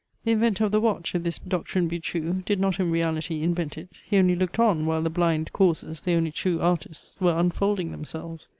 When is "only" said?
4.17-4.35, 6.15-6.31